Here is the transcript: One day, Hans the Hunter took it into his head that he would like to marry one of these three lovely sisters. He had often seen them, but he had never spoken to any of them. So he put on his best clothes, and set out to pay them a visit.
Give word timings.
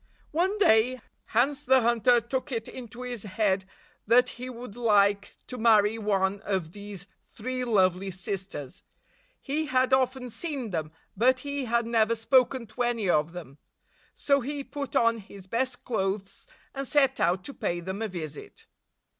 One 0.31 0.57
day, 0.57 0.99
Hans 1.25 1.63
the 1.63 1.81
Hunter 1.81 2.19
took 2.19 2.51
it 2.51 2.67
into 2.67 3.03
his 3.03 3.21
head 3.21 3.65
that 4.07 4.29
he 4.29 4.49
would 4.49 4.75
like 4.75 5.35
to 5.45 5.59
marry 5.59 5.99
one 5.99 6.39
of 6.41 6.71
these 6.71 7.05
three 7.27 7.63
lovely 7.63 8.09
sisters. 8.09 8.81
He 9.39 9.67
had 9.67 9.93
often 9.93 10.31
seen 10.31 10.71
them, 10.71 10.91
but 11.15 11.41
he 11.41 11.65
had 11.65 11.85
never 11.85 12.15
spoken 12.15 12.65
to 12.65 12.81
any 12.81 13.07
of 13.11 13.31
them. 13.33 13.59
So 14.15 14.41
he 14.41 14.63
put 14.63 14.95
on 14.95 15.19
his 15.19 15.45
best 15.45 15.85
clothes, 15.85 16.47
and 16.73 16.87
set 16.87 17.19
out 17.19 17.43
to 17.43 17.53
pay 17.53 17.79
them 17.79 18.01
a 18.01 18.07
visit. 18.07 18.65